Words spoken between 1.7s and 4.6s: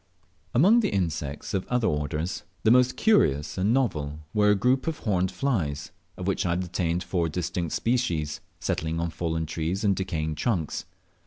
orders, the most curious and novel were a